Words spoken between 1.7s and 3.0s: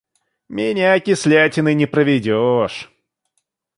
не проведешь!